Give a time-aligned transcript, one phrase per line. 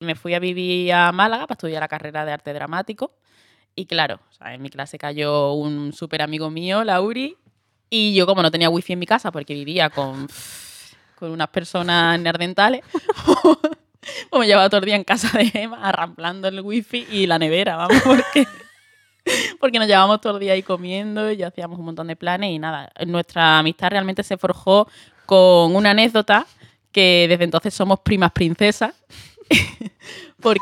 [0.00, 3.12] me fui a vivir a Málaga para estudiar la carrera de arte dramático.
[3.76, 7.36] Y claro, en mi clase cayó un súper amigo mío, Lauri,
[7.88, 10.26] y yo como no tenía wifi en mi casa porque vivía con,
[11.14, 12.82] con unas personas neandertales,
[14.30, 17.38] pues me llevaba todo el día en casa de Emma arramplando el wifi y la
[17.38, 18.46] nevera, vamos, porque,
[19.60, 22.58] porque nos llevábamos todo el día ahí comiendo y hacíamos un montón de planes y
[22.58, 24.88] nada, nuestra amistad realmente se forjó
[25.26, 26.46] con una anécdota
[26.92, 28.94] que desde entonces somos primas princesas.
[30.42, 30.60] Porque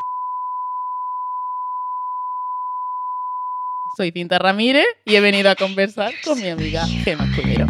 [3.97, 7.67] soy Cinta Ramírez y he venido a conversar con mi amiga Gemma Escudero.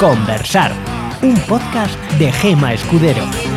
[0.00, 0.72] Conversar,
[1.20, 3.49] un podcast de Gema Escudero.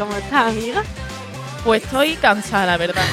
[0.00, 0.82] ¿Cómo estás, amiga?
[1.62, 3.04] Pues estoy cansada, la verdad.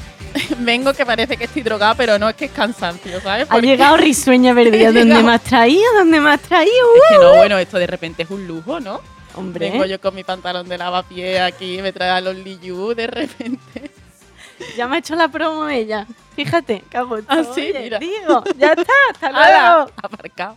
[0.60, 3.46] Vengo que parece que estoy drogada, pero no es que es cansancio, ¿sabes?
[3.50, 4.90] Ha llegado risueña perdida.
[4.90, 5.84] ¿Dónde me has traído?
[5.98, 6.94] ¿Dónde me has traído?
[6.94, 7.36] Es que no, ¡Uh!
[7.36, 9.02] bueno, esto de repente es un lujo, ¿no?
[9.34, 13.06] Hombre, Vengo yo con mi pantalón de lavapiés aquí, me trae a los Liu de
[13.06, 13.90] repente.
[14.78, 16.06] ya me ha hecho la promo ella.
[16.34, 17.98] Fíjate, cago en Ah, sí, Oye, mira.
[17.98, 19.92] Digo, ya está, luego.
[20.02, 20.56] Aparcado.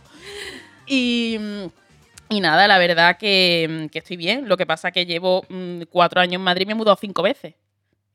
[0.86, 1.83] Y, mm,
[2.34, 4.48] y nada, la verdad que, mm, que estoy bien.
[4.48, 7.22] Lo que pasa que llevo mm, cuatro años en Madrid y me he mudado cinco
[7.22, 7.54] veces.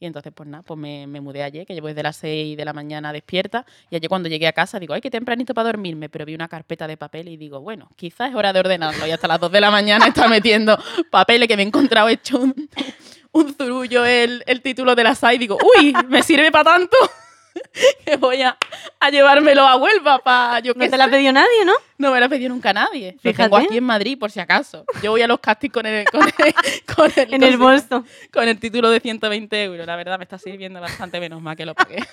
[0.01, 2.63] Y entonces, pues nada, pues me, me mudé ayer, que llevo desde las 6 de
[2.63, 3.65] la mañana despierta.
[3.89, 6.07] Y ayer cuando llegué a casa digo, ay, qué tempranito para dormirme.
[6.07, 9.05] Pero vi una carpeta de papel y digo, bueno, quizás es hora de ordenarlo.
[9.05, 10.77] Y hasta las 2 de la mañana está metiendo
[11.11, 12.69] papeles que me he encontrado hecho un,
[13.57, 15.37] zurullo el, el título de la SAI.
[15.37, 16.97] Digo, uy, me sirve para tanto
[18.05, 18.57] que voy a,
[18.99, 21.11] a llevármelo a Huelva para yo No qué te la ha sé.
[21.11, 21.73] pedido nadie, ¿no?
[21.97, 23.13] No me lo ha pedido nunca nadie.
[23.13, 23.43] Lo Fíjate.
[23.43, 24.85] tengo aquí en Madrid, por si acaso.
[25.03, 26.53] Yo voy a los castings con el, con el,
[26.95, 28.05] con el- En el con- bolso.
[28.31, 29.85] Con el título de 120 euros.
[29.87, 31.97] La verdad me está sirviendo bastante menos mal que lo pagué.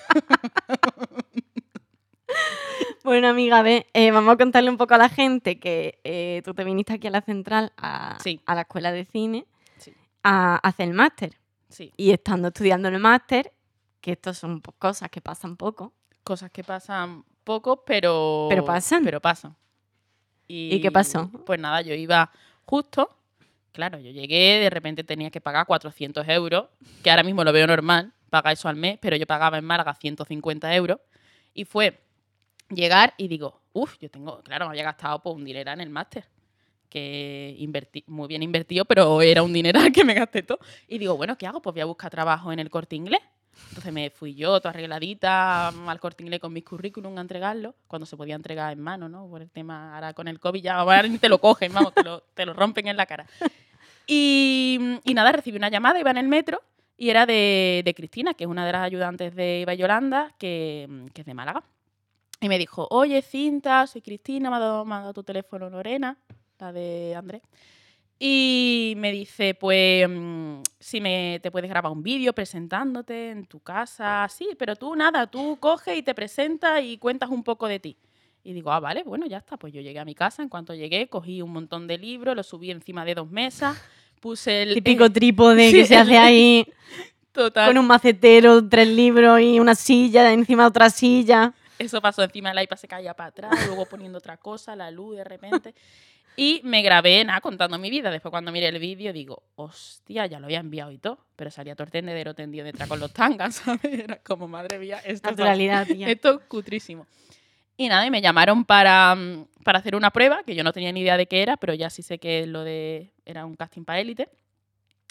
[3.03, 6.53] Bueno, amiga, ve, eh, vamos a contarle un poco a la gente que eh, tú
[6.53, 8.41] te viniste aquí a la central, a, Sí.
[8.45, 9.45] a la escuela de cine,
[9.77, 9.93] Sí.
[10.23, 11.37] a, hacer el máster.
[11.69, 11.93] Sí.
[11.95, 13.53] Y estando estudiando el máster,
[14.07, 15.91] que estas son cosas que pasan poco.
[16.23, 18.47] Cosas que pasan pocos, pero.
[18.47, 19.03] Pero pasan.
[19.03, 19.53] Pero pasan.
[20.47, 21.29] ¿Y qué pasó?
[21.45, 22.31] Pues nada, yo iba
[22.63, 23.09] justo.
[23.73, 26.67] Claro, yo llegué, de repente tenía que pagar 400 euros,
[27.03, 29.93] que ahora mismo lo veo normal, pagar eso al mes, pero yo pagaba en Málaga
[29.93, 30.99] 150 euros.
[31.53, 31.99] Y fue
[32.69, 35.89] llegar y digo, uff, yo tengo, claro, me había gastado pues, un dinero en el
[35.89, 36.23] máster,
[36.87, 40.59] que invertí, muy bien invertido, pero era un dineral que me gasté todo.
[40.87, 41.61] Y digo, bueno, ¿qué hago?
[41.61, 43.19] Pues voy a buscar trabajo en el corte inglés.
[43.69, 48.05] Entonces me fui yo, toda arregladita, al corte inglés con mis currículum a entregarlo, cuando
[48.05, 49.27] se podía entregar en mano, ¿no?
[49.27, 52.03] Por el tema, ahora con el COVID ya, ahora ni te lo cogen, vamos, te
[52.03, 53.25] lo, te lo rompen en la cara.
[54.05, 56.61] Y, y nada, recibí una llamada, iba en el metro,
[56.97, 60.87] y era de, de Cristina, que es una de las ayudantes de Iba Yolanda, que,
[61.13, 61.63] que es de Málaga.
[62.39, 65.69] Y me dijo, oye, Cinta, soy Cristina, me ha dado, me ha dado tu teléfono
[65.69, 66.17] Lorena,
[66.59, 67.41] la de Andrés.
[68.19, 70.46] Y me dice, pues, mm,
[70.79, 75.25] si me, te puedes grabar un vídeo presentándote en tu casa, sí, pero tú nada,
[75.27, 77.97] tú coges y te presentas y cuentas un poco de ti.
[78.43, 79.57] Y digo, ah, vale, bueno, ya está.
[79.57, 82.47] Pues yo llegué a mi casa, en cuanto llegué, cogí un montón de libros, los
[82.47, 83.77] subí encima de dos mesas,
[84.21, 84.73] puse el...
[84.75, 86.65] Típico trípode Sí, que se el- hace ahí
[87.33, 87.67] total.
[87.69, 91.53] con un macetero, tres libros y una silla, encima de otra silla.
[91.79, 95.17] Eso pasó encima del iPad, se caía para atrás, luego poniendo otra cosa, la luz
[95.17, 95.75] de repente.
[96.39, 98.11] Y me grabé, nada, contando mi vida.
[98.11, 101.17] Después cuando miré el vídeo digo, hostia, ya lo había enviado y todo.
[101.35, 103.83] Pero salía todo el tendedero tendido detrás con los tangas, ¿sabes?
[103.85, 106.07] Era como, madre mía, esto, es- Naturalidad, tía.
[106.07, 107.07] esto es cutrísimo.
[107.75, 110.91] Y nada, y me llamaron para, mm, para hacer una prueba, que yo no tenía
[110.91, 113.83] ni idea de qué era, pero ya sí sé que lo de era un casting
[113.83, 114.29] para élite.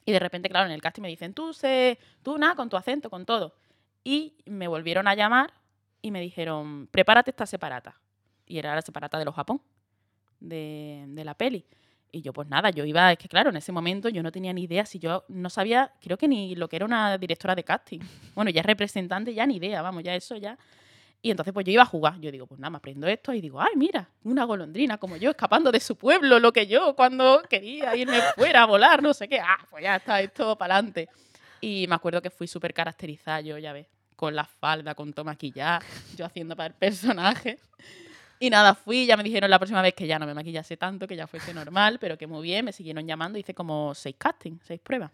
[0.05, 2.77] Y de repente, claro, en el casting me dicen, tú sé, tú nada, con tu
[2.77, 3.53] acento, con todo.
[4.05, 5.53] Y me volvieron a llamar
[6.03, 7.97] y me dijeron, prepárate esta separata.
[8.47, 9.61] Y era la separata de los Japón,
[10.49, 11.65] de, de la peli.
[12.13, 14.53] Y yo, pues nada, yo iba, es que claro, en ese momento yo no tenía
[14.53, 17.65] ni idea, si yo no sabía, creo que ni lo que era una directora de
[17.65, 18.01] casting.
[18.35, 20.59] Bueno, ya representante, ya ni idea, vamos, ya eso ya.
[21.23, 22.21] Y entonces pues yo iba a jugar.
[22.21, 25.31] Yo digo, pues nada, me aprendo esto y digo, ay, mira, una golondrina como yo,
[25.31, 29.27] escapando de su pueblo, lo que yo cuando quería irme fuera a volar, no sé
[29.29, 29.41] qué.
[29.41, 31.09] Ah, pues ya está esto para adelante.
[31.61, 35.25] Y me acuerdo que fui súper caracterizada yo, ya ves, con la falda, con todo
[35.25, 35.87] maquillaje,
[36.17, 37.59] yo haciendo para el personaje.
[38.39, 41.07] Y nada, fui, ya me dijeron la próxima vez que ya no me maquillase tanto,
[41.07, 44.63] que ya fuese normal, pero que muy bien, me siguieron llamando, hice como seis castings,
[44.65, 45.11] seis pruebas.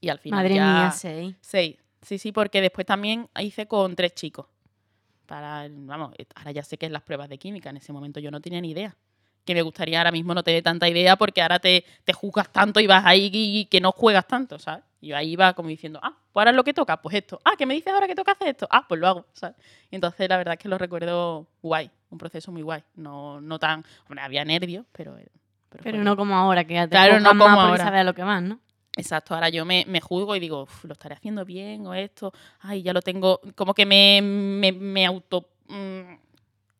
[0.00, 0.72] Y al final Madre ya...
[0.72, 1.36] mía, seis.
[1.40, 1.76] Seis.
[2.00, 4.46] Sí, sí, porque después también hice con tres chicos.
[5.26, 7.70] Para, vamos, eh, ahora ya sé que es las pruebas de química.
[7.70, 8.96] En ese momento yo no tenía ni idea.
[9.44, 12.50] que me gustaría ahora mismo no te dé tanta idea porque ahora te, te juzgas
[12.52, 14.84] tanto y vas ahí y que no juegas tanto, ¿sabes?
[15.00, 17.40] Yo ahí iba como diciendo, ah, pues ahora lo que toca, pues esto.
[17.44, 18.66] Ah, ¿qué me dices ahora que toca hacer esto?
[18.70, 19.56] Ah, pues lo hago, ¿sabes?
[19.90, 22.82] Y entonces la verdad es que lo recuerdo guay, un proceso muy guay.
[22.96, 25.16] No, no tan, hombre, había nervios, pero...
[25.82, 27.84] Pero, no como ahora, que ya te Claro, no más como porque ahora.
[27.84, 28.60] sabes a lo que vas, ¿no?
[28.94, 32.30] Exacto, ahora yo me, me juzgo y digo, "Uf, lo estaré haciendo bien o esto,
[32.60, 36.12] ay, ya lo tengo, como que me, me, me auto mm,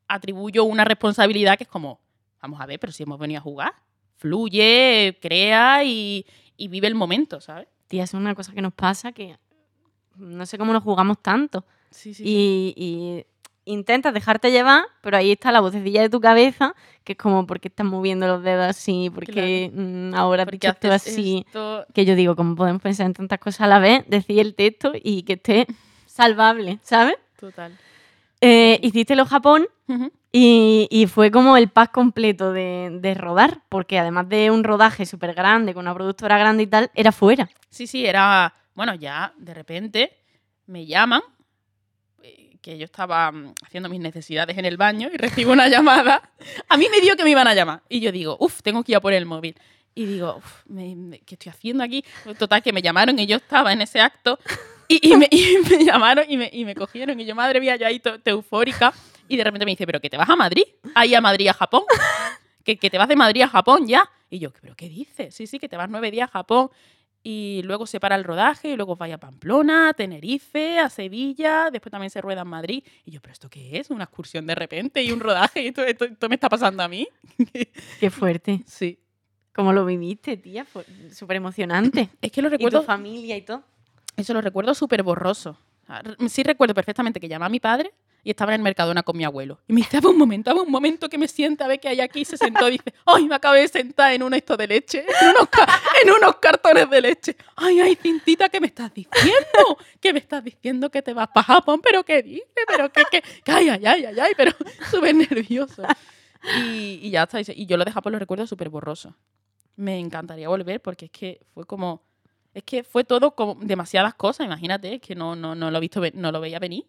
[0.08, 2.00] atribuyo una responsabilidad que es como,
[2.42, 3.72] vamos a ver, pero si hemos venido a jugar,
[4.18, 6.26] fluye, crea y,
[6.58, 7.68] y vive el momento, ¿sabes?
[7.88, 9.38] Tía, es una cosa que nos pasa que
[10.16, 11.64] no sé cómo nos jugamos tanto.
[11.90, 12.22] Sí, sí.
[12.26, 13.26] Y, y
[13.64, 16.74] intentas dejarte llevar, pero ahí está la vocecilla de tu cabeza,
[17.04, 19.08] que es como, ¿por qué estás moviendo los dedos así?
[19.14, 21.44] ¿Por qué mm, ahora Porque esto así?
[21.46, 24.04] esto- Que yo digo, ¿cómo podemos pensar en tantas cosas a la vez?
[24.08, 25.66] Decir el texto y que esté
[26.06, 27.16] salvable, ¿sabes?
[27.38, 27.76] Total.
[28.40, 29.66] Eh, hiciste lo Japón
[30.32, 35.34] y fue como el pack completo de, de rodar, porque además de un rodaje súper
[35.34, 37.48] grande, con una productora grande y tal, era fuera.
[37.70, 38.54] Sí, sí, era.
[38.74, 40.16] Bueno, ya de repente
[40.66, 41.22] me llaman,
[42.22, 46.30] eh, que yo estaba mm, haciendo mis necesidades en el baño y recibo una llamada.
[46.68, 47.82] A mí me dio que me iban a llamar.
[47.88, 49.56] Y yo digo, uff, tengo que ir a por el móvil.
[49.94, 50.62] Y digo, uff,
[51.26, 52.02] ¿qué estoy haciendo aquí?
[52.38, 54.38] Total, que me llamaron y yo estaba en ese acto.
[54.88, 57.18] Y, y me, y me llamaron y me, y me cogieron.
[57.20, 58.92] Y yo, madre mía, yo ahí to- to eufórica.
[59.28, 60.64] Y de repente me dice, ¿pero que te vas a Madrid?
[60.94, 61.82] Ahí a Madrid, a Japón.
[62.64, 64.08] Que, que te vas de Madrid a Japón ya.
[64.30, 65.34] Y yo, ¿pero qué dices?
[65.34, 66.70] Sí, sí, que te vas nueve días a Japón
[67.24, 71.70] y luego se para el rodaje y luego vaya a Pamplona, a Tenerife, a Sevilla,
[71.70, 72.82] después también se rueda en Madrid.
[73.04, 73.90] Y yo, ¿pero esto qué es?
[73.90, 75.62] ¿Una excursión de repente y un rodaje?
[75.62, 77.06] ¿Y esto, esto, esto me está pasando a mí?
[78.00, 78.62] Qué fuerte.
[78.66, 78.98] Sí.
[79.54, 80.64] ¿Cómo lo viviste, tía?
[80.64, 82.08] Fue súper emocionante.
[82.22, 83.62] Es que lo Y tu recuerdo, familia y todo.
[84.16, 85.56] eso lo recuerdo súper borroso.
[85.88, 87.92] Re- Sí recuerdo perfectamente que llamé a mi padre
[88.24, 89.58] y estaba en el Mercadona con mi abuelo.
[89.66, 91.88] Y me dice, "Dame un momento, dame un momento que me sienta, a ver qué
[91.88, 92.20] hay aquí.
[92.20, 95.04] Y se sentó y dice, ¡ay, me acabé de sentar en un esto de leche!
[95.20, 95.48] En unos,
[96.02, 97.36] en unos cartones de leche.
[97.56, 99.76] ¡Ay, ay, cintita, qué me estás diciendo!
[100.00, 101.80] ¿Qué me estás diciendo que te vas para Japón?
[101.82, 102.46] ¿Pero qué dices?
[102.66, 103.22] ¿Pero qué, qué?
[103.46, 104.32] ¡Ay, ay, ay, ay, ay!
[104.36, 104.52] Pero
[104.90, 105.82] súper nervioso.
[106.58, 107.40] Y, y ya está.
[107.40, 109.16] y yo lo de Japón lo recuerdo súper borroso.
[109.76, 112.02] Me encantaría volver porque es que fue como...
[112.54, 116.02] Es que fue todo como demasiadas cosas, imagínate, es que no, no, no lo visto,
[116.12, 116.84] no lo veía venir.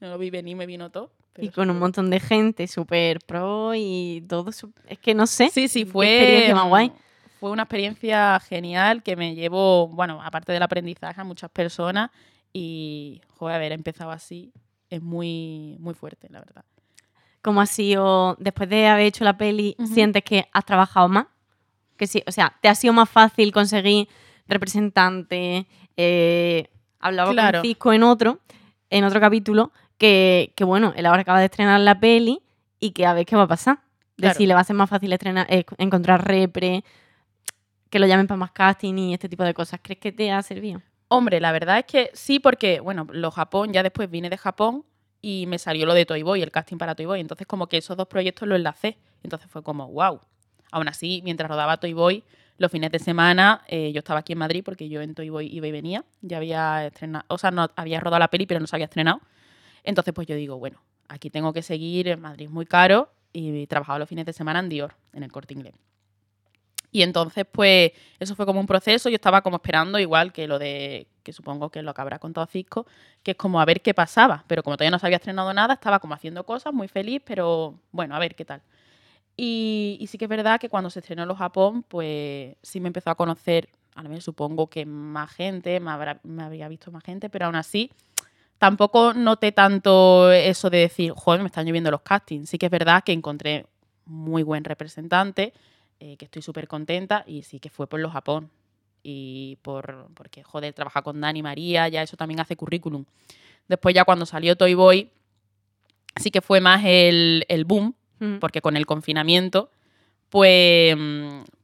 [0.00, 1.10] No lo vi venir, me vino todo.
[1.38, 4.50] Y con un montón de gente súper pro y todo.
[4.88, 5.50] Es que no sé.
[5.50, 6.06] Sí, sí, fue.
[6.18, 6.92] experiencia más guay.
[7.40, 12.10] Fue una experiencia genial que me llevó, bueno, aparte del aprendizaje a muchas personas
[12.52, 14.52] y, joder, haber empezado así
[14.88, 16.64] es muy, muy fuerte, la verdad.
[17.42, 21.26] ¿Cómo ha sido, después de haber hecho la peli, sientes que has trabajado más?
[21.98, 24.08] Que sí, o sea, ¿te ha sido más fácil conseguir
[24.48, 25.66] representante?
[25.96, 26.68] Eh,
[26.98, 27.58] hablaba Claro.
[27.60, 28.40] con Cisco en otro,
[28.90, 32.40] en otro capítulo, que, que bueno, él ahora acaba de estrenar la peli
[32.80, 33.78] y que a ver qué va a pasar.
[34.16, 34.36] De Claro.
[34.38, 36.84] si le va a ser más fácil estrenar, eh, encontrar repre,
[37.90, 39.80] que lo llamen para más casting y este tipo de cosas.
[39.82, 40.80] ¿Crees que te ha servido?
[41.08, 44.84] Hombre, la verdad es que sí, porque, bueno, lo Japón, ya después vine de Japón
[45.22, 47.20] y me salió lo de Toy Boy, el casting para Toy Boy.
[47.20, 48.96] Entonces, como que esos dos proyectos los enlacé.
[49.22, 50.20] Entonces fue como, wow.
[50.72, 52.24] Aún así, mientras rodaba Toy Boy,
[52.58, 55.46] los fines de semana, eh, yo estaba aquí en Madrid porque yo en Toy Boy
[55.46, 56.04] iba y venía.
[56.22, 59.20] Ya había estrenado, o sea, no había rodado la peli, pero no se había estrenado.
[59.86, 63.66] Entonces, pues yo digo, bueno, aquí tengo que seguir, en Madrid es muy caro y
[63.68, 65.74] trabajaba los fines de semana en Dior, en el corte inglés.
[66.90, 69.08] Y entonces, pues, eso fue como un proceso.
[69.08, 72.46] Yo estaba como esperando, igual que lo de, que supongo que lo que habrá contado
[72.46, 72.86] Cisco,
[73.22, 74.44] que es como a ver qué pasaba.
[74.48, 77.78] Pero como todavía no se había estrenado nada, estaba como haciendo cosas, muy feliz, pero
[77.92, 78.62] bueno, a ver qué tal.
[79.36, 82.86] Y, y sí que es verdad que cuando se estrenó Lo Japón, pues sí me
[82.88, 86.90] empezó a conocer, a lo mejor supongo que más gente, me, habrá, me habría visto
[86.90, 87.90] más gente, pero aún así
[88.58, 92.48] tampoco noté tanto eso de decir, joder, me están lloviendo los castings.
[92.48, 93.66] Sí que es verdad que encontré
[94.04, 95.52] muy buen representante,
[96.00, 98.50] eh, que estoy súper contenta y sí que fue por Lo Japón.
[99.02, 103.04] Y por, porque, joder, trabajar con Dani María, ya eso también hace currículum.
[103.68, 105.10] Después ya cuando salió Toy Boy,
[106.16, 108.38] sí que fue más el, el boom, Mm.
[108.38, 109.70] porque con el confinamiento,
[110.30, 110.96] pues,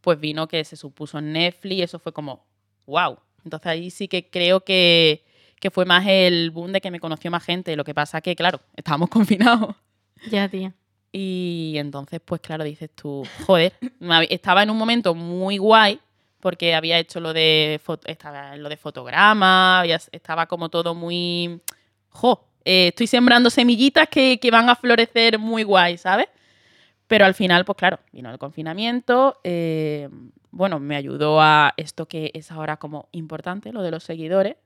[0.01, 2.45] pues vino que se supuso en Netflix y eso fue como,
[2.87, 3.19] wow.
[3.45, 5.25] Entonces ahí sí que creo que,
[5.63, 7.77] que fue más el boom de que me conoció más gente.
[7.77, 9.77] Lo que pasa que, claro, estábamos confinados.
[10.29, 10.75] Ya, tía.
[11.13, 13.73] Y entonces, pues claro, dices tú, joder,
[14.29, 16.01] estaba en un momento muy guay
[16.41, 21.61] porque había hecho lo de estaba lo de fotograma, había- estaba como todo muy,
[22.09, 26.27] jo, eh, estoy sembrando semillitas que, que van a florecer muy guay, ¿sabes?
[27.07, 30.09] Pero al final, pues claro, vino el confinamiento, eh,
[30.51, 34.57] bueno, me ayudó a esto que es ahora como importante, lo de los seguidores,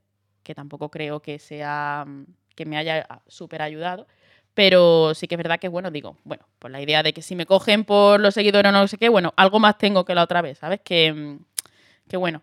[0.47, 2.25] que tampoco creo que sea, mm,
[2.55, 4.07] que me haya súper ayudado,
[4.55, 7.37] Pero sí que es verdad que, bueno, digo, bueno, pues la idea de que si
[7.37, 10.23] me cogen por los seguidores o no sé qué, bueno, algo más tengo que la
[10.23, 10.81] otra vez, ¿sabes?
[10.83, 11.39] Que, mm,
[12.09, 12.43] que bueno.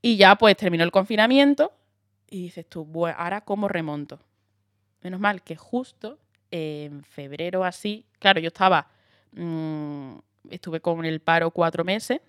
[0.00, 1.72] Y ya pues terminó el confinamiento
[2.28, 4.18] y dices tú, bueno, ahora cómo remonto.
[5.02, 6.18] Menos mal que justo
[6.50, 8.88] en febrero así, claro, yo estaba,
[9.32, 10.14] mm,
[10.50, 12.20] estuve con el paro cuatro meses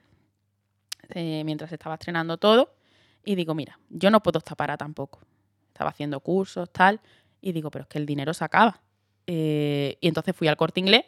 [1.15, 2.75] eh, mientras estaba estrenando todo
[3.23, 5.19] y digo, mira, yo no puedo estar parada tampoco.
[5.67, 6.99] Estaba haciendo cursos, tal,
[7.41, 8.81] y digo, pero es que el dinero se acaba.
[9.27, 11.05] Eh, y entonces fui al corte inglés,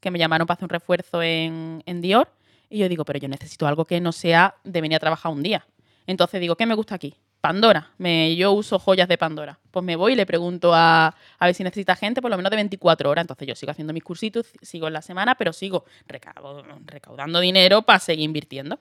[0.00, 2.28] que me llamaron para hacer un refuerzo en, en Dior,
[2.68, 5.42] y yo digo, pero yo necesito algo que no sea de venir a trabajar un
[5.42, 5.66] día.
[6.06, 7.14] Entonces digo, ¿qué me gusta aquí?
[7.40, 7.92] Pandora.
[7.98, 9.58] Me, yo uso joyas de Pandora.
[9.70, 12.50] Pues me voy y le pregunto a, a ver si necesita gente por lo menos
[12.50, 13.22] de 24 horas.
[13.22, 17.82] Entonces yo sigo haciendo mis cursitos, sigo en la semana, pero sigo recau- recaudando dinero
[17.82, 18.80] para seguir invirtiendo.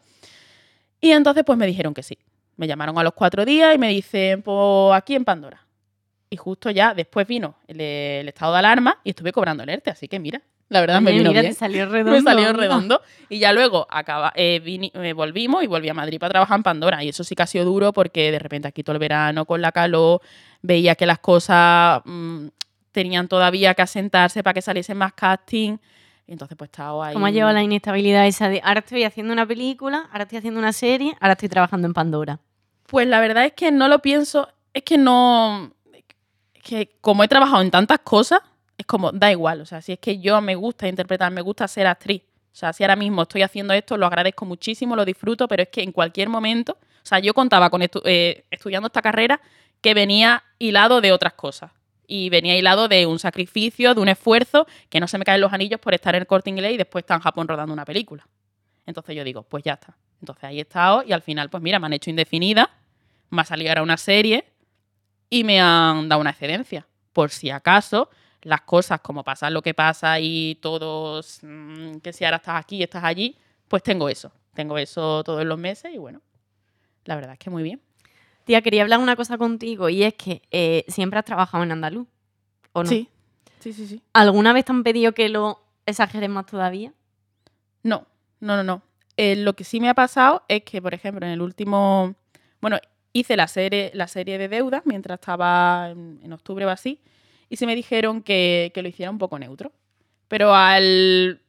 [1.00, 2.18] Y entonces pues me dijeron que sí.
[2.58, 5.62] Me llamaron a los cuatro días y me dicen, pues aquí en Pandora.
[6.30, 9.92] Y justo ya después vino el, el estado de alarma y estuve cobrando el ERTE.
[9.92, 11.54] Así que mira, la verdad me vino mira, bien.
[11.54, 12.12] te salió redondo.
[12.18, 13.02] Me salió redondo.
[13.30, 16.64] Y ya luego acaba, eh, vini- eh, volvimos y volví a Madrid para trabajar en
[16.64, 17.04] Pandora.
[17.04, 19.62] Y eso sí que ha sido duro porque de repente aquí todo el verano con
[19.62, 20.22] la calor
[20.62, 22.48] veía que las cosas mm,
[22.92, 25.78] tenían todavía que asentarse para que saliesen más casting.
[26.28, 27.14] Y entonces pues estaba ahí.
[27.14, 30.60] ¿Cómo ha llevado la inestabilidad esa de ahora estoy haciendo una película, ahora estoy haciendo
[30.60, 32.40] una serie, ahora estoy trabajando en Pandora?
[32.88, 37.28] Pues la verdad es que no lo pienso, es que no, es que como he
[37.28, 38.40] trabajado en tantas cosas,
[38.78, 41.68] es como, da igual, o sea, si es que yo me gusta interpretar, me gusta
[41.68, 45.48] ser actriz, o sea, si ahora mismo estoy haciendo esto, lo agradezco muchísimo, lo disfruto,
[45.48, 49.02] pero es que en cualquier momento, o sea, yo contaba con estu- eh, estudiando esta
[49.02, 49.40] carrera
[49.82, 51.72] que venía hilado de otras cosas.
[52.08, 55.54] Y venía hilado de un sacrificio, de un esfuerzo, que no se me caen los
[55.54, 58.28] anillos por estar en el corte inglés y después estar en Japón rodando una película.
[58.86, 59.98] Entonces yo digo, pues ya está.
[60.20, 62.70] Entonces ahí he estado y al final, pues mira, me han hecho indefinida,
[63.30, 64.46] me ha salido ahora una serie
[65.30, 66.88] y me han dado una excedencia.
[67.14, 68.10] Por si acaso
[68.42, 72.84] las cosas, como pasa lo que pasa y todos, mm, que si ahora estás aquí,
[72.84, 74.32] estás allí, pues tengo eso.
[74.54, 76.22] Tengo eso todos los meses y bueno,
[77.06, 77.82] la verdad es que muy bien.
[78.46, 82.08] Tía, quería hablar una cosa contigo y es que eh, siempre has trabajado en andaluz,
[82.74, 82.90] ¿o no?
[82.90, 83.10] Sí,
[83.60, 84.02] sí, sí, sí.
[84.14, 86.94] ¿Alguna vez te han pedido que lo exageres más todavía?
[87.84, 88.06] No,
[88.40, 88.82] no, no, no.
[89.18, 92.16] Eh, lo que sí me ha pasado es que, por ejemplo, en el último.
[92.62, 92.78] Bueno,
[93.14, 97.00] hice la serie, la serie de deuda mientras estaba en, en octubre o así.
[97.50, 99.72] Y sí me dijeron que, que lo hiciera un poco neutro.
[100.28, 101.42] Pero al,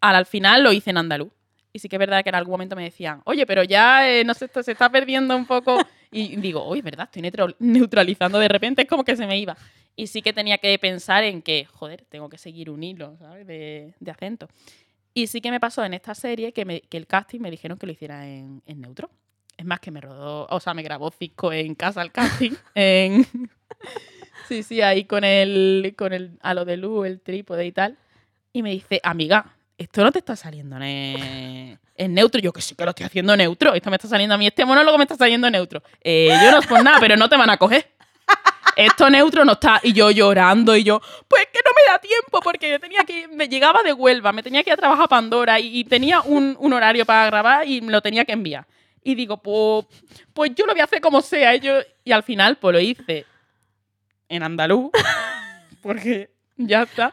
[0.00, 1.32] al, al final lo hice en andaluz.
[1.72, 4.24] Y sí que es verdad que en algún momento me decían, oye, pero ya eh,
[4.24, 5.78] no sé, esto se está perdiendo un poco.
[6.12, 9.56] Y digo, oye, es verdad, estoy neutralizando de repente, es como que se me iba.
[9.96, 13.46] Y sí que tenía que pensar en que, joder, tengo que seguir un hilo, ¿sabes?
[13.46, 14.48] De, de acento.
[15.14, 17.86] Y sí que me pasó en esta serie que, que el casting me dijeron que
[17.86, 19.10] lo hiciera en, en neutro.
[19.56, 22.52] Es más, que me rodó, o sea, me grabó Cisco en casa el casting.
[22.74, 23.26] en...
[24.48, 27.98] sí, sí, ahí con el, con el a lo de luz, el trípode y tal.
[28.52, 31.78] Y me dice, amiga, esto no te está saliendo en,
[32.14, 32.40] neutro.
[32.40, 33.74] Yo que sí que lo estoy haciendo neutro.
[33.74, 35.82] Esto me está saliendo a mí, este monólogo me está saliendo neutro.
[36.00, 37.86] Eh, yo no es por nada, pero no te van a coger.
[38.76, 39.80] Esto neutro no está.
[39.82, 43.28] Y yo llorando y yo, pues que no me da tiempo porque yo tenía que,
[43.28, 46.56] me llegaba de Huelva, me tenía que ir a trabajar a Pandora y, tenía un,
[46.72, 48.66] horario para grabar y lo tenía que enviar.
[49.04, 49.86] Y digo, pues,
[50.32, 51.54] pues yo lo voy a hacer como sea.
[51.54, 51.74] Y, yo,
[52.04, 53.26] y al final, pues lo hice
[54.28, 54.90] en andaluz,
[55.82, 57.12] porque ya está.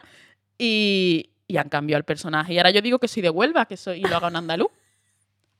[0.56, 2.54] Y, y han cambiado el personaje.
[2.54, 4.68] Y ahora yo digo que soy de Huelva, que soy y lo hago en andaluz.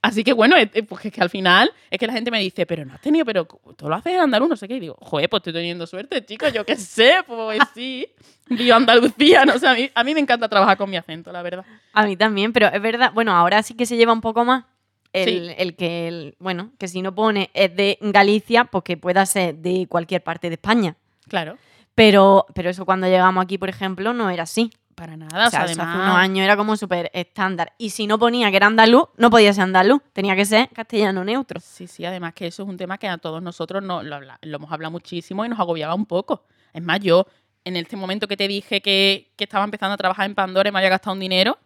[0.02, 2.40] Así que bueno, es- es- pues es que al final es que la gente me
[2.40, 3.44] dice, pero no has tenido, pero
[3.76, 4.76] tú lo haces en andaluz, no sé qué.
[4.76, 8.06] Y digo, joder, pues estoy teniendo suerte, chicos, yo qué sé, pues sí.
[8.48, 11.42] Vivo Andalucía, no sé, a mí, a mí me encanta trabajar con mi acento, la
[11.42, 11.64] verdad.
[11.92, 14.64] A mí también, pero es verdad, bueno, ahora sí que se lleva un poco más
[15.12, 15.54] el, Sí.
[15.58, 19.56] el que, el- bueno, que si no pone es de Galicia, pues que pueda ser
[19.56, 20.96] de cualquier parte de España.
[21.28, 21.58] Claro,
[21.94, 24.70] Pero, pero eso cuando llegamos aquí, por ejemplo, no era así.
[25.00, 25.46] Para nada.
[25.46, 27.72] O sea, o hace unos años era como súper estándar.
[27.78, 30.02] Y si no ponía que era andaluz, no podía ser andaluz.
[30.12, 31.58] Tenía que ser castellano neutro.
[31.58, 34.56] Sí, sí, además que eso es un tema que a todos nosotros no, lo, lo
[34.56, 36.44] hemos hablado muchísimo y nos agobiaba un poco.
[36.74, 37.26] Es más, yo
[37.64, 40.72] en este momento que te dije que, que estaba empezando a trabajar en Pandora y
[40.72, 41.56] me había gastado un dinero,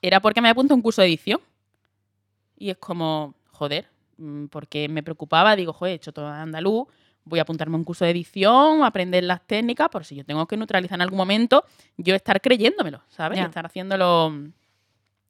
[0.00, 1.40] era porque me había apuntado un curso de edición.
[2.56, 6.86] Y es como, joder, mm, porque me preocupaba, digo, joder, he hecho todo andaluz,
[7.24, 10.46] voy a apuntarme a un curso de edición, aprender las técnicas, por si yo tengo
[10.46, 11.64] que neutralizar en algún momento,
[11.96, 13.38] yo estar creyéndomelo, ¿sabes?
[13.46, 14.32] Estar haciéndolo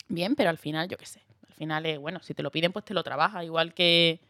[0.08, 1.20] bien, pero al final, yo qué sé.
[1.48, 4.20] Al final es, bueno, si te lo piden, pues te lo trabajas, igual que,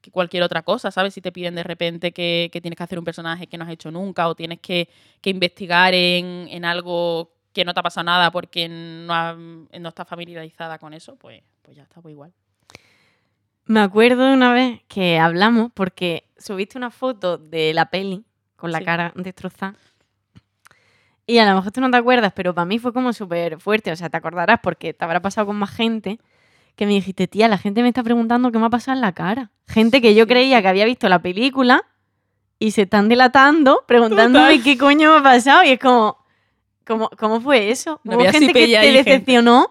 [0.00, 1.14] que cualquier otra cosa, ¿sabes?
[1.14, 3.70] Si te piden de repente que, que tienes que hacer un personaje que no has
[3.70, 4.88] hecho nunca o tienes que,
[5.20, 9.88] que investigar en, en algo que no te ha pasado nada porque no, ha- no
[9.88, 12.32] estás familiarizada con eso, pues, pues ya está, pues igual.
[13.66, 18.24] Me acuerdo de una vez que hablamos porque subiste una foto de la peli
[18.56, 18.84] con la Sí.
[18.84, 19.74] cara destrozada.
[21.26, 23.92] Y a lo mejor tú no te acuerdas, pero para mí fue como súper fuerte.
[23.92, 26.18] O sea, te acordarás porque te habrá pasado con más gente
[26.74, 29.12] que me dijiste, tía, la gente me está preguntando qué me ha pasado en la
[29.12, 29.50] cara.
[29.68, 31.84] Gente que yo creía que había visto la película
[32.58, 34.62] y se están dilatando preguntándome Total.
[34.64, 35.62] qué coño me ha pasado.
[35.64, 36.16] Y es como,
[36.84, 38.00] ¿cómo, cómo fue eso?
[38.04, 38.92] No Hubo gente que te gente.
[39.04, 39.70] decepcionó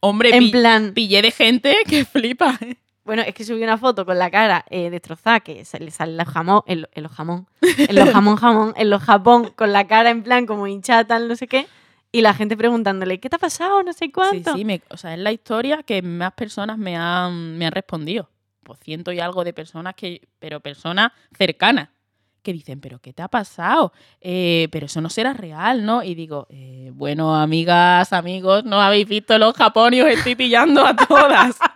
[0.00, 0.92] Hombre, en pi- plan...
[0.94, 2.58] pillé de gente que flipa.
[2.62, 2.76] ¿eh?
[3.10, 6.12] Bueno, es que subí una foto con la cara eh, destrozada, que se le sale
[6.12, 10.10] el jamón, el, el jamón, en los jamón jamón, en los Japón, con la cara
[10.10, 11.66] en plan como hinchada, tal, no sé qué,
[12.12, 13.82] y la gente preguntándole, ¿qué te ha pasado?
[13.82, 14.54] No sé Sí, cuánto.
[14.54, 18.30] sí, me- o sea, es la historia que más personas me han, me han respondido.
[18.62, 21.88] Pues ciento y algo de personas que, pero personas cercanas,
[22.44, 23.92] que dicen, pero ¿qué te ha pasado?
[24.20, 26.04] Eh, pero eso no será real, ¿no?
[26.04, 30.86] Y digo, eh, bueno, amigas, amigos, no habéis visto los Japón y os estoy pillando
[30.86, 31.58] a todas.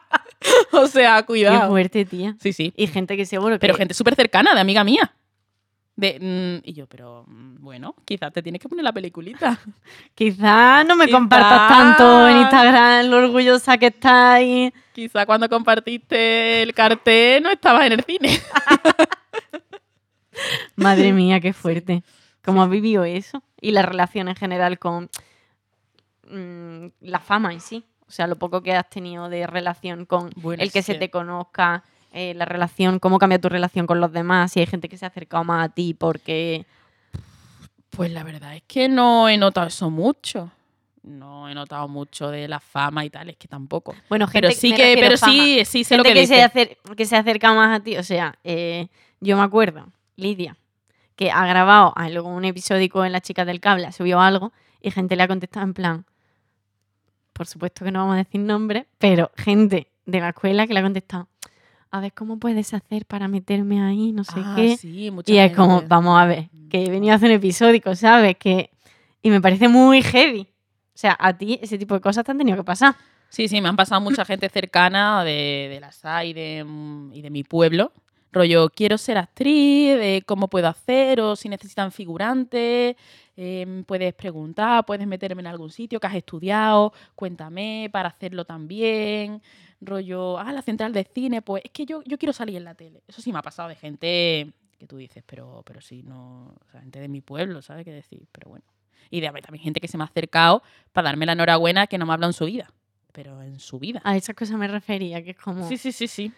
[0.72, 1.70] o sea, Qué cuidado.
[1.70, 2.36] fuerte, tía.
[2.40, 2.72] Sí, sí.
[2.76, 3.60] Y gente que seguro que...
[3.60, 5.14] Pero gente súper cercana, de amiga mía.
[5.96, 9.58] De, mm, y yo, pero mm, bueno, quizás te tienes que poner la peliculita.
[10.14, 14.72] Quizás no me Quizá- compartas tanto en Instagram lo orgullosa que estás y...
[14.92, 18.38] Quizá cuando compartiste el cartel no estabas en el cine.
[20.76, 22.02] Madre mía, qué fuerte.
[22.44, 23.42] ¿Cómo has vivido eso?
[23.60, 25.08] Y la relación en general con
[26.28, 27.84] mm, la fama en sí.
[28.14, 31.10] O sea, lo poco que has tenido de relación con Bueno, el que se te
[31.10, 34.96] conozca, eh, la relación, cómo cambia tu relación con los demás, si hay gente que
[34.96, 36.64] se ha acercado más a ti porque...
[37.90, 40.52] Pues la verdad es que no he notado eso mucho.
[41.02, 43.96] No he notado mucho de la fama y tal, es que tampoco.
[44.08, 45.32] Bueno, gente Pero sí que, pero fama.
[45.32, 46.50] sí, sí sé lo que, que, se dices.
[46.54, 47.96] acer- que se acerca más a ti.
[47.96, 48.86] O sea, eh,
[49.18, 50.56] yo me acuerdo, Lidia,
[51.16, 55.16] que ha grabado algún episódico en Las Chicas del Cable, ha subido algo y gente
[55.16, 56.06] le ha contestado en plan,
[57.34, 60.80] por supuesto que no vamos a decir nombre, pero gente de la escuela que le
[60.80, 61.28] ha contestado,
[61.90, 64.76] a ver cómo puedes hacer para meterme ahí, no sé Ah, qué.
[64.78, 68.36] sí, Y es como, vamos a ver, que he venido a hacer un episódico, ¿sabes?
[68.38, 68.70] Que...
[69.22, 70.42] Y me parece muy heavy.
[70.42, 72.94] O sea, a ti ese tipo de cosas te han tenido que pasar.
[73.28, 77.12] Sí, sí, me han pasado mucha gente cercana de, de la SA y de, mm,
[77.14, 77.92] y de mi pueblo.
[78.32, 82.96] Rollo, quiero ser actriz, de cómo puedo hacer, o si necesitan figurantes,
[83.36, 89.42] em, puedes preguntar, puedes meterme en algún sitio que has estudiado, cuéntame para hacerlo también.
[89.80, 92.74] Rollo, ah, la central de cine, pues es que yo, yo quiero salir en la
[92.74, 93.02] tele.
[93.06, 96.70] Eso sí me ha pasado de gente que tú dices, pero, pero sí, no, o
[96.70, 98.26] sea, gente de mi pueblo, ¿sabes qué decir?
[98.32, 98.64] Pero bueno.
[99.10, 102.06] Y de, también gente que se me ha acercado para darme la enhorabuena que no
[102.06, 102.72] me ha hablado en su vida
[103.14, 104.00] pero en su vida.
[104.02, 105.68] A esas cosas me refería, que es como...
[105.68, 106.32] Sí, sí, sí, sí.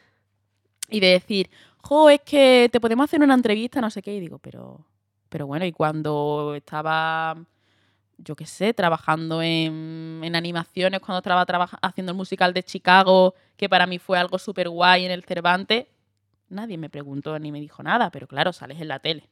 [0.91, 4.21] Y de decir, jo, es que te podemos hacer una entrevista, no sé qué, y
[4.21, 4.85] digo, pero,
[5.29, 7.37] pero bueno, y cuando estaba,
[8.19, 11.43] yo qué sé, trabajando en, en animaciones, cuando estaba
[11.83, 15.87] haciendo el musical de Chicago, que para mí fue algo súper guay en el Cervantes,
[16.49, 19.29] nadie me preguntó ni me dijo nada, pero claro, sales en la tele.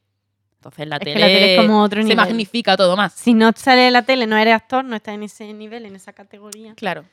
[0.55, 2.17] Entonces la Es que tele, la tele es como otro se nivel.
[2.17, 3.13] magnifica todo más.
[3.13, 5.95] Si no sale en la tele, no eres actor, no estás en ese nivel, en
[5.95, 6.73] esa categoría.
[6.75, 7.05] Claro.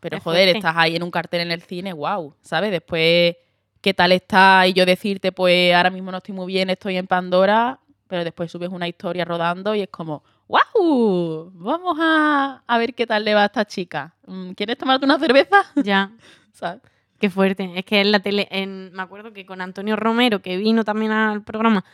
[0.00, 0.58] Pero Es joder, fuerte.
[0.58, 2.70] estás ahí en un cartel en el cine, wow, ¿sabes?
[2.70, 3.36] Después,
[3.80, 4.66] ¿qué tal está?
[4.66, 7.78] Y yo decirte, pues ahora mismo no estoy muy bien, estoy en Pandora,
[8.10, 13.06] pero después subes una historia rodando y es como, wow, vamos a, a ver qué
[13.06, 14.16] tal le va a esta chica.
[14.26, 15.62] Mm, ¿Quieres tomarte una cerveza?
[15.84, 16.10] Ya,
[16.52, 16.82] ¿Sabes?
[17.20, 17.70] qué fuerte.
[17.76, 21.12] Es que en la tele, en, me acuerdo que con Antonio Romero, que vino también
[21.12, 21.84] al programa,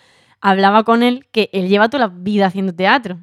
[0.41, 3.19] hablaba con él que él lleva toda la vida haciendo teatro.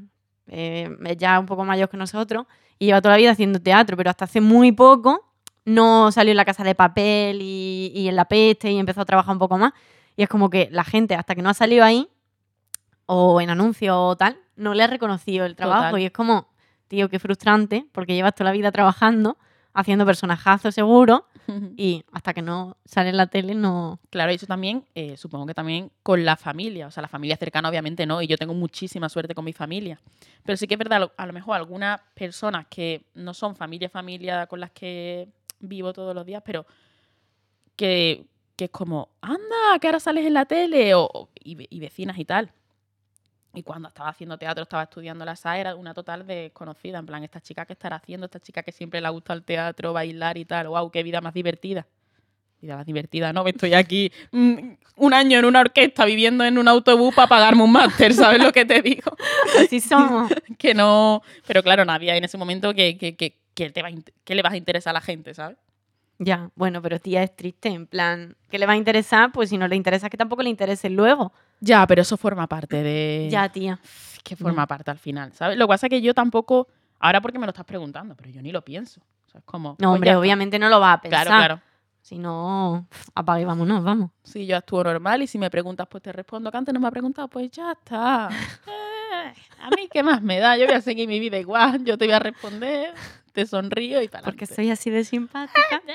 [0.48, 2.46] Eh, ya un poco mayor que nosotros
[2.78, 5.34] y lleva toda la vida haciendo teatro, pero hasta hace muy poco
[5.66, 9.06] no salió en la casa de papel y, y en la peste y empezó a
[9.06, 9.74] trabajar un poco más.
[10.16, 12.08] Y es como que la gente, hasta que no ha salido ahí,
[13.06, 15.88] o en anuncios o tal, no le ha reconocido el trabajo.
[15.88, 16.02] Total.
[16.02, 16.48] Y es como,
[16.88, 19.38] tío, qué frustrante, porque llevas toda la vida trabajando,
[19.74, 21.28] haciendo personajazos seguro,
[21.78, 24.00] y hasta que no sale en la tele no...
[24.10, 27.36] Claro, y eso también, eh, supongo que también con la familia, o sea, la familia
[27.38, 30.00] cercana obviamente no, y yo tengo muchísima suerte con mi familia.
[30.44, 34.48] Pero sí que es verdad, a lo mejor algunas personas que no son familia, familia
[34.48, 36.66] con las que vivo todos los días, pero
[37.76, 42.26] que, que es como, anda, que ahora sales en la tele, o, y vecinas y
[42.26, 42.52] tal.
[43.56, 46.98] Y cuando estaba haciendo teatro, estaba estudiando la SA, era una total desconocida.
[46.98, 49.94] En plan, esta chica que estará haciendo, esta chica que siempre le gusta el teatro,
[49.94, 50.70] bailar y tal.
[50.70, 50.90] ¡Wow!
[50.90, 51.86] ¡Qué vida más divertida!
[52.62, 53.46] Vida más divertida, ¿no?
[53.46, 54.58] Estoy aquí mm,
[54.96, 58.52] un año en una orquesta viviendo en un autobús para pagarme un máster, ¿sabes lo
[58.52, 59.16] que te digo?
[59.60, 60.32] Así somos.
[60.58, 61.22] Que no.
[61.46, 63.90] Pero claro, no había en ese momento que, que, que, que te va
[64.24, 65.58] que le vas a interesar a la gente, ¿sabes?
[66.26, 69.32] Ya, bueno, pero tía es triste, en plan, ¿qué le va a interesar?
[69.32, 71.32] Pues si no le interesa, que tampoco le interese luego.
[71.60, 73.28] Ya, pero eso forma parte de.
[73.32, 73.80] Ya, tía.
[74.24, 75.58] que forma parte al final, ¿sabes?
[75.58, 76.68] Lo que pasa es que yo tampoco.
[77.00, 79.02] Ahora porque me lo estás preguntando, pero yo ni lo pienso.
[79.28, 79.72] O sea, es como.
[79.72, 81.26] No, pues hombre, ya obviamente no lo vas a pensar.
[81.28, 81.62] Claro, claro.
[82.02, 82.86] Si no,
[83.40, 84.12] y vámonos, vamos.
[84.24, 86.52] Sí, yo actúo normal y si me preguntas, pues te respondo.
[86.52, 88.28] Que antes no me ha preguntado, pues ya está.
[88.68, 91.98] "Eh, a mí qué más me da, yo voy a seguir mi vida igual, yo
[91.98, 92.94] te voy a responder,
[93.34, 95.82] te sonrío y para Porque soy así de simpática.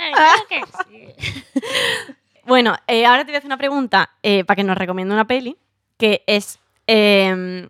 [2.45, 5.27] Bueno, eh, ahora te voy a hacer una pregunta eh, para que nos recomiende una
[5.27, 5.59] peli,
[5.99, 7.69] que es eh,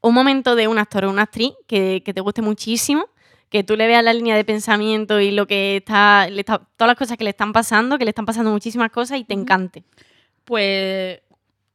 [0.00, 3.06] un momento de un actor o una actriz que, que te guste muchísimo,
[3.50, 6.88] que tú le veas la línea de pensamiento y lo que está, le está- todas
[6.88, 9.84] las cosas que le están pasando, que le están pasando muchísimas cosas y te encante.
[10.44, 11.20] Pues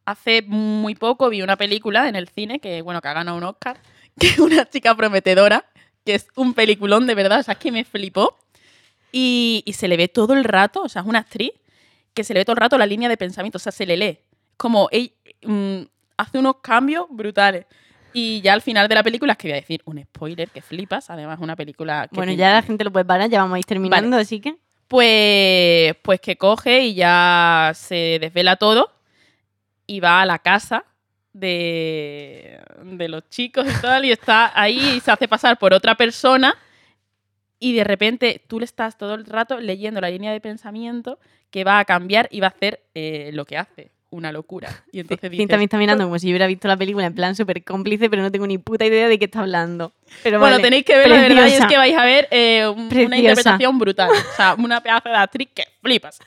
[0.06, 3.44] hace muy poco vi una película en el cine que, bueno, que ha ganado un
[3.46, 3.78] Oscar,
[4.20, 5.64] que es una chica prometedora,
[6.06, 8.38] que es un peliculón de verdad, o sea, es que me flipó.
[9.12, 11.52] Y, y se le ve todo el rato, o sea, es una actriz
[12.14, 13.98] que se le ve todo el rato la línea de pensamiento, o sea, se le
[13.98, 14.20] lee.
[14.58, 15.12] Como ella
[15.44, 15.82] mm,
[16.18, 17.66] hace unos cambios brutales.
[18.14, 20.62] Y ya al final de la película, es que voy a decir un spoiler que
[20.62, 23.56] flipas, además es una película que Bueno, ya la gente lo puede parar, ya vamos
[23.56, 24.56] a ir terminando, así que...
[24.88, 28.92] pues, pues que coge y ya se desvela todo
[29.88, 30.86] y va a la casa
[31.34, 35.96] de, de los chicos y tal, y está ahí y se hace pasar por otra
[35.96, 36.56] persona
[37.60, 41.20] y de repente tú le estás todo el rato leyendo la línea de pensamiento
[41.50, 43.92] que va a cambiar y va a hacer eh, lo que hace.
[44.10, 44.70] Una locura.
[44.92, 47.64] Y entonces dices, está mirando como si yo hubiera visto la película en plan súper
[47.64, 49.92] cómplice, pero no tengo ni puta idea de qué está hablando.
[50.22, 50.64] Pero Bueno, vale.
[50.64, 51.68] tenéis que verlo de verdad y es Preciosa.
[51.68, 53.18] que vais a ver eh, un- una Preciosa.
[53.18, 54.12] interpretación brutal.
[54.12, 56.20] O sea, una pedazo de actriz que flipas.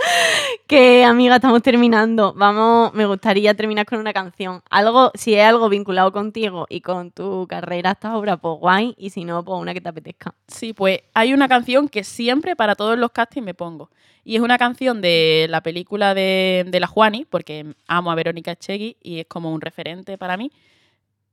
[0.66, 2.32] Que amiga, estamos terminando.
[2.34, 4.62] Vamos, me gustaría terminar con una canción.
[4.70, 8.94] Algo, si es algo vinculado contigo y con tu carrera esta obra, pues guay.
[8.96, 10.34] Y si no, pues una que te apetezca.
[10.46, 13.90] Sí, pues hay una canción que siempre para todos los castings me pongo.
[14.24, 18.52] Y es una canción de la película de, de la Juani, porque amo a Verónica
[18.52, 20.52] Echegui y es como un referente para mí.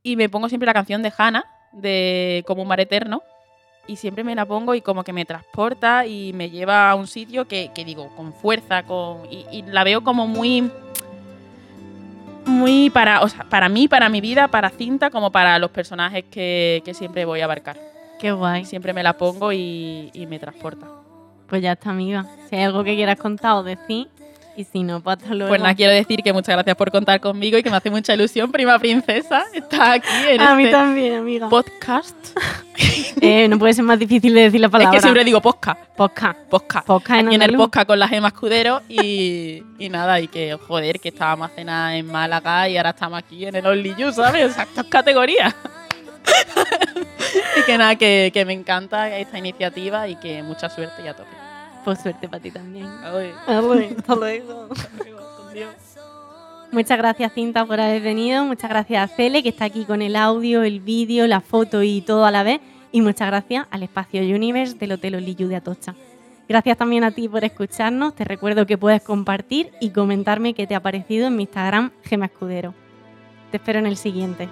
[0.03, 3.21] Y me pongo siempre la canción de Hannah, de Como un mar eterno.
[3.87, 7.07] Y siempre me la pongo y como que me transporta y me lleva a un
[7.07, 10.69] sitio que, que digo, con fuerza, con y, y la veo como muy...
[12.45, 16.23] Muy para, o sea, para mí, para mi vida, para cinta, como para los personajes
[16.31, 17.77] que, que siempre voy a abarcar.
[18.19, 18.63] Qué guay.
[18.63, 20.87] Siempre me la pongo y, y me transporta.
[21.47, 22.25] Pues ya está, amiga.
[22.49, 24.07] Si hay algo que quieras contar o decir,
[24.57, 25.49] y si no, pues hasta luego.
[25.49, 28.13] Pues nada, quiero decir que muchas gracias por contar conmigo y que me hace mucha
[28.13, 31.47] ilusión, prima princesa, está aquí en a mí este también, amiga.
[31.49, 32.15] podcast.
[33.19, 34.91] Eh, no puede ser más difícil de decir la Es palabra.
[34.95, 36.37] que siempre digo podcast, Podcast.
[36.49, 36.85] podcast.
[36.85, 40.55] Podcast en Aquí en el podcast con la Gema Escudero y, y nada, y que
[40.67, 44.11] joder, que estábamos a cenar en Málaga y ahora estamos aquí en el Only You,
[44.13, 44.51] ¿sabes?
[44.51, 45.55] O sea, estas categorías.
[47.59, 51.15] y que nada, que, que me encanta esta iniciativa y que mucha suerte y a
[51.15, 51.29] tope.
[51.87, 52.85] Pues suerte para ti también.
[53.01, 54.67] Ay, Hasta luego.
[54.67, 55.73] con Dios.
[56.69, 58.43] Muchas gracias, Cinta, por haber venido.
[58.43, 62.01] Muchas gracias a Cele, que está aquí con el audio, el vídeo, la foto y
[62.01, 62.59] todo a la vez.
[62.91, 65.95] Y muchas gracias al Espacio Universe del Hotel Oliyu de Atocha.
[66.49, 68.13] Gracias también a ti por escucharnos.
[68.15, 72.25] Te recuerdo que puedes compartir y comentarme qué te ha parecido en mi Instagram, Gema
[72.25, 72.73] Escudero.
[73.49, 74.49] Te espero en el siguiente.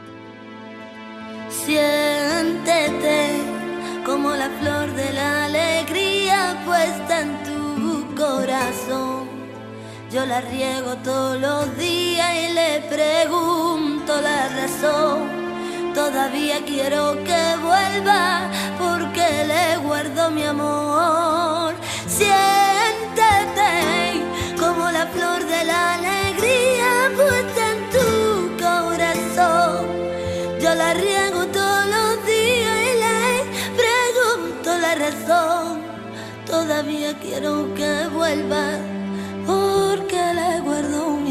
[1.50, 3.28] Siéntete
[4.06, 6.05] como la flor de la alegría
[6.86, 9.28] puesta en tu corazón.
[10.12, 15.94] Yo la riego todos los días y le pregunto la razón.
[15.94, 21.74] Todavía quiero que vuelva porque le guardo mi amor.
[22.08, 22.65] Siéntete
[37.06, 38.80] Todavía quiero que vuelva
[39.46, 41.25] porque le guardo mi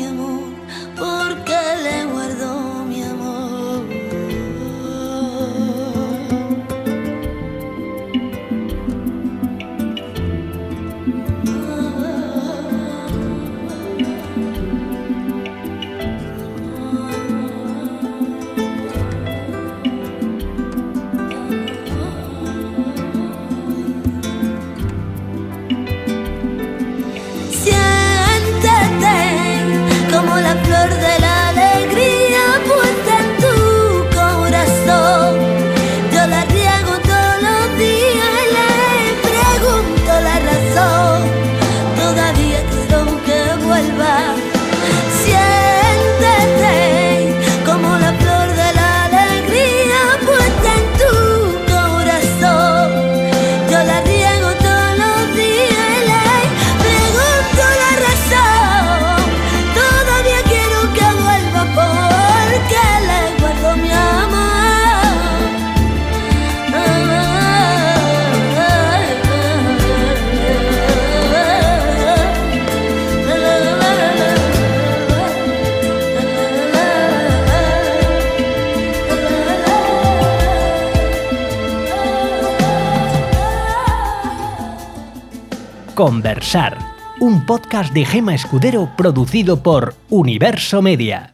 [86.04, 86.76] Conversar,
[87.18, 91.33] un podcast de Gema Escudero producido por Universo Media.